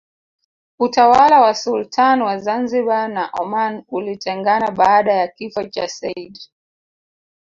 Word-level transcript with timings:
Utawala 0.79 1.41
wa 1.41 1.53
Sultan 1.55 2.21
wa 2.21 2.37
Zanzibar 2.39 3.07
na 3.09 3.29
Oman 3.39 3.83
ulitengana 3.87 4.71
baada 4.71 5.13
ya 5.13 5.27
kifo 5.27 5.63
cha 5.63 5.87
Seyyid 5.87 6.37